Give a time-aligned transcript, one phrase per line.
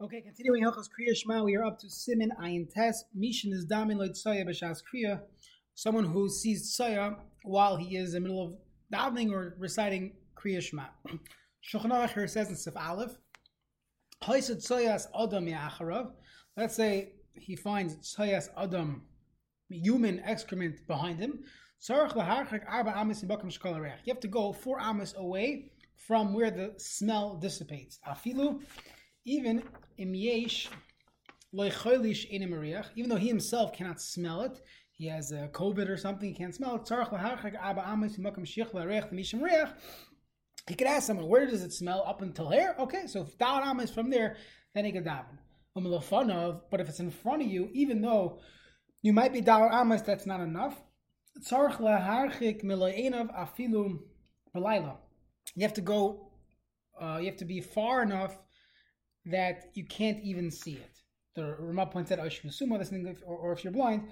[0.00, 3.02] Okay, continuing Hilchos Kriya Shema, we are up to Siman Ayin Tes.
[3.18, 5.22] Mishin is Damin Loit Soya B'Shas Kriya.
[5.74, 8.54] Someone who sees Soya while he is in the middle of
[8.94, 10.84] davening or reciting Kriya Shema.
[11.68, 13.10] Shulchan Aruch says in Sif Aleph,
[14.22, 16.12] Haisad Soyas Adam Ya'acharav.
[16.56, 19.02] Let's say he finds Soyas Adam,
[19.68, 21.40] human excrement behind him.
[21.88, 22.20] You have
[24.20, 27.98] to go four amas away from where the smell dissipates.
[28.06, 28.60] Afilu,
[29.24, 29.62] even
[29.98, 30.68] imyesh
[31.52, 34.60] even though he himself cannot smell it,
[34.92, 36.86] he has a COVID or something, he can't smell it.
[40.68, 42.04] He could ask someone, where does it smell?
[42.06, 42.74] Up until here?
[42.78, 44.36] Okay, so if Da'ar is from there,
[44.74, 45.38] then he could daven.
[46.70, 48.40] But if it's in front of you, even though
[49.00, 50.74] you might be Da'ar Amas, that's not enough.
[55.54, 56.30] You have to go,
[57.00, 58.36] uh, you have to be far enough
[59.30, 61.00] that you can't even see it.
[61.34, 62.28] The Rama points out, oh,
[63.26, 64.08] or, or if you're blind,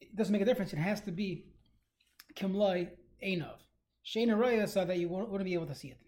[0.00, 0.72] it doesn't make a difference.
[0.72, 1.46] It has to be
[2.36, 2.88] kimlai
[3.24, 3.58] einov.
[4.06, 5.98] Shena roya so that you wouldn't be able to see it.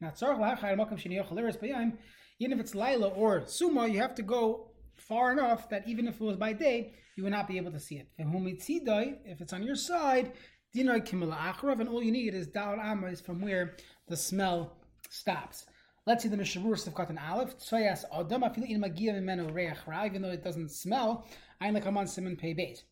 [2.39, 6.17] Even if it's Laila or Suma, you have to go far enough that even if
[6.17, 8.09] it was by day, you would not be able to see it.
[8.19, 10.33] If it's on your side,
[10.75, 13.77] and all you need is Dal Amma from where
[14.09, 14.77] the smell
[15.09, 15.65] stops.
[16.09, 17.57] Let's see the Mishavur got an Aleph.
[17.73, 21.27] Adam, I feel in magiya and men or reyachra, even though it doesn't smell,
[21.61, 22.85] I like Aman Simon Pei Beis.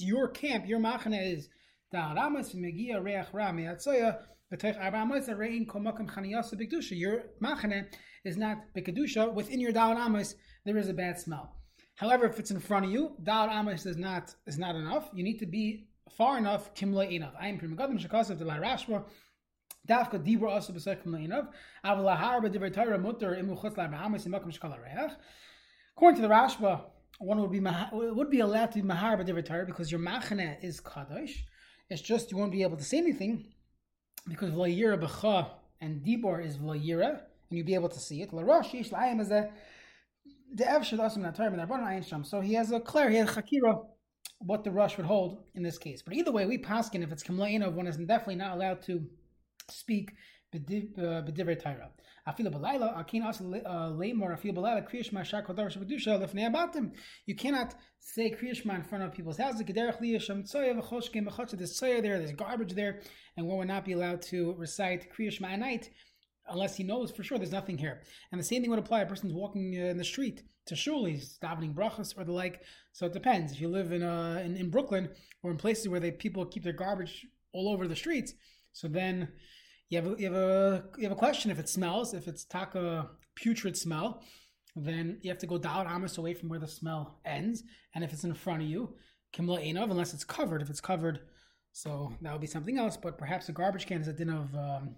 [0.00, 1.48] Your camp, your machane is
[1.92, 4.18] Dal Amas, Megia Reach Ra, Meatsoya,
[6.90, 7.86] your machane
[8.26, 9.32] is not bekadusha.
[9.32, 10.34] Within your dal amos,
[10.66, 11.56] there is a bad smell.
[11.94, 15.08] However, if it's in front of you, dal amos is not is not enough.
[15.14, 17.34] You need to be far enough kimla enough.
[17.38, 19.04] I am Pri Megadim shakasav de la Rashba.
[19.88, 21.46] Dafka dibra also b'sek kimla enough.
[21.84, 25.12] Avalahar b'divrei Torah mutter imu chutz la b'amas imakim shkala reach.
[25.96, 26.82] According to the Rashba,
[27.18, 27.60] one would be
[27.92, 31.32] would be allowed to be mahar b'divrei Torah because your machane is kadosh.
[31.90, 33.46] It's just you won't be able to say anything
[34.28, 37.18] because v'layira b'cha and dibor is v'layira, and
[37.50, 38.32] you'll be able to see it.
[38.32, 39.50] L'rosh yesh la'ayim is a
[40.54, 42.24] the natar and ayin sham.
[42.24, 43.86] So he has a clear, he has chakira
[44.44, 46.02] what the Rosh would hold in this case.
[46.02, 49.04] But either way, we paskin if it's kamlaina, one is definitely not allowed to
[49.70, 50.12] speak
[50.54, 51.90] b'divrei uh, Torah.
[52.28, 56.92] Afilu b'layla, akin also lemor uh, afilu b'layla kriyishma shar kodar shabedusha lefnei abatim.
[57.26, 59.62] You cannot say kriyishma in front of people's houses.
[59.62, 61.56] Gederach liyasham tzoya v'choshkim v'chotcha.
[61.56, 63.00] There's tzoya there, there's garbage there,
[63.36, 65.90] and one would not be allowed to recite kriyishma at night
[66.48, 68.00] unless he knows for sure there's nothing here.
[68.30, 69.00] And the same thing would apply.
[69.00, 72.62] A person's walking in the street to shul, he's davening brachas or the like.
[72.92, 73.52] So it depends.
[73.52, 75.08] If you live in, uh, in in Brooklyn
[75.42, 78.34] or in places where they people keep their garbage all over the streets,
[78.72, 79.28] so then
[79.88, 82.44] you have a, you have a you have a question if it smells, if it's
[82.44, 84.22] taka putrid smell,
[84.76, 87.62] then you have to go down amos away from where the smell ends,
[87.94, 88.94] and if it's in front of you,
[89.34, 90.62] kimla enov, unless it's covered.
[90.62, 91.20] If it's covered,
[91.72, 92.96] so that would be something else.
[92.96, 94.96] But perhaps a garbage can is a din of um,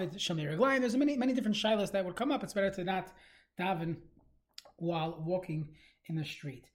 [0.00, 2.42] it shamir There's many many different shilas that would come up.
[2.42, 3.12] It's better to not
[3.58, 3.96] daven
[4.76, 5.68] while walking
[6.08, 6.66] in the street.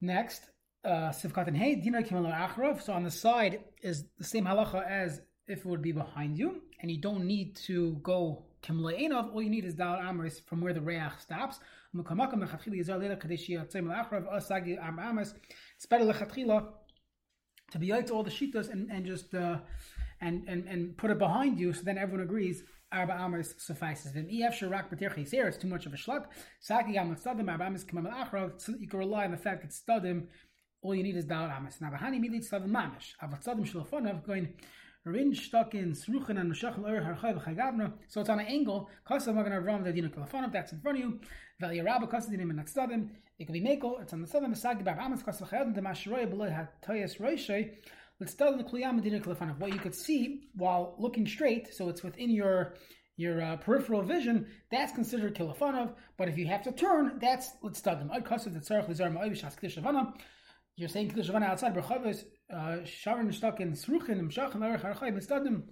[0.00, 0.42] Next,
[0.84, 2.82] uh, sivkat and hey dinar kimala achrov.
[2.82, 6.62] So on the side is the same halacha as if it would be behind you,
[6.80, 9.32] and you don't need to go kimlainov.
[9.32, 11.58] All you need is dal amris from where the reach stops.
[11.94, 12.08] It's
[15.86, 16.12] better
[17.72, 19.58] to be to all the shitas and, and just uh,
[20.22, 22.62] and, and and put it behind you, so then everyone agrees
[22.92, 24.12] arba amos suffices.
[24.14, 26.26] Then ef sharak b'terchi here it's too much of a shluk.
[26.60, 28.80] Saki gam stadim arba amos kamam achrav.
[28.80, 30.28] You can rely on the fact that stadim.
[30.82, 31.80] All you need is dal amos.
[31.80, 33.08] Now bahani milit stadim mamish.
[33.22, 34.54] Avat stadim shlofonav going.
[35.04, 37.92] Rin Stokin, Sruchen, and Meshachel Ur Harchayv Chagavna.
[38.06, 38.88] So it's on an angle.
[39.04, 41.20] Kosav Magan Avram Dadina Kalafonov, that's in front of you.
[41.60, 43.08] Val Yaraba Kosadinim and Natzadim.
[43.36, 46.30] It could be Mako, it's on the southern Masagi Bar Amas Kosav Chayad, the Masharoy
[46.30, 47.72] below Hatoyas Roishay.
[49.58, 52.74] What you could see while looking straight, so it's within your
[53.16, 55.94] your uh, peripheral vision, that's considered kilofonov.
[56.16, 58.10] But if you have to turn, that's let's start them.
[60.76, 62.24] You're saying Kiddush outside, Berchavos,
[62.84, 65.64] Sharon stuck in Sruchin, Mshach, and Archayim, Stadim.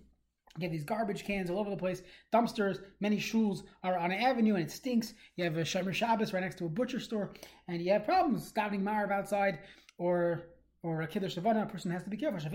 [0.59, 2.81] Get these garbage cans all over the place, dumpsters.
[3.01, 5.15] Many shuls are on an avenue and it stinks.
[5.37, 7.35] You have a Shomer Shabbos right next to a butcher store,
[7.69, 9.61] and you have problems stopping Marv outside
[9.97, 10.43] or
[10.83, 12.39] or a kiddush shavana, a person has to be careful.
[12.39, 12.47] It's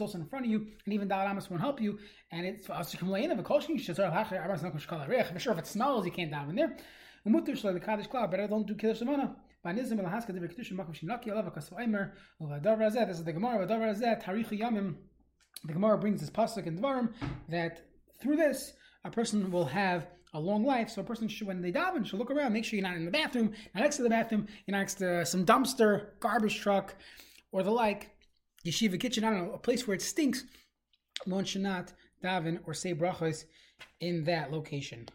[0.00, 1.98] also in front of you, and even Dal Amos won't help you.
[2.30, 3.72] And it's for us to complain of a koshin.
[5.30, 6.76] I'm sure if it smells, you can't dive in there.
[7.24, 9.34] Better don't do kiddush shavana.
[9.64, 10.32] Banizim el haska
[12.40, 13.06] uvadavar.
[13.08, 13.66] This is the Gemara.
[13.66, 14.96] Vadavar azeh tarichu yamim
[15.64, 17.14] the Gemara brings this pasuk in Dvarim
[17.48, 17.86] that
[18.20, 18.74] through this
[19.04, 20.90] a person will have a long life.
[20.90, 23.04] So a person should, when they daven, should look around, make sure you're not in
[23.04, 26.94] the bathroom, not next to the bathroom, you're next to some dumpster, garbage truck,
[27.52, 28.10] or the like,
[28.66, 30.44] yeshiva kitchen, I don't know, a place where it stinks.
[31.24, 31.92] One should not
[32.22, 33.44] daven or say brachos
[34.00, 35.08] in that location.